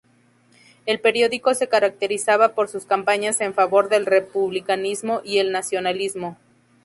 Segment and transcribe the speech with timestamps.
[0.87, 6.39] El periódico se caracterizaba por sus campañas en favor del republicanismo y el nacionalismo.